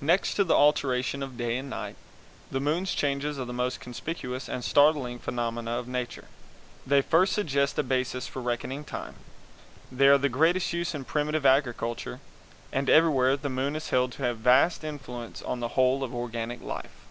[0.00, 1.96] Next to the alteration of day and night,
[2.52, 6.26] the moon's changes are the most conspicuous and startling phenomena of Nature;
[6.86, 9.16] they first suggest a basis for reckoning time;
[9.90, 12.20] they are of the greatest use in primitive agriculture;
[12.72, 16.62] and everywhere the moon is held to have vast influence on the whole of organic
[16.62, 17.04] life.